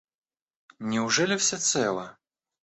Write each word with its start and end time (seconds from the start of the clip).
—Неужели 0.91 1.37
все 1.37 1.57
целы? 1.57 2.15